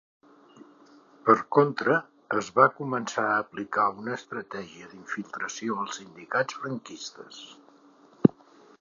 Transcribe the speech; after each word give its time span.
Per 1.27 1.35
contra, 1.57 1.97
es 2.39 2.49
va 2.55 2.65
començar 2.79 3.27
a 3.33 3.37
aplicar 3.43 3.87
una 4.01 4.17
estratègia 4.21 4.91
d'infiltració 4.95 5.81
als 5.85 6.03
sindicats 6.03 6.61
franquistes. 6.65 7.47